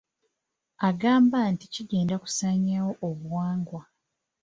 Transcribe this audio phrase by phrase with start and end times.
[0.87, 3.81] Agamba nti kigenda kusaanyaawo obuwangwa.